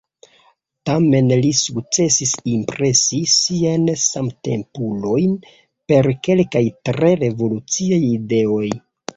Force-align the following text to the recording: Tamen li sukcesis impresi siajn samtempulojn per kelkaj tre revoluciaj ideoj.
Tamen 0.89 1.27
li 1.41 1.49
sukcesis 1.57 2.31
impresi 2.53 3.19
siajn 3.33 3.85
samtempulojn 4.05 5.37
per 5.93 6.11
kelkaj 6.29 6.65
tre 6.91 7.13
revoluciaj 7.27 8.05
ideoj. 8.11 8.69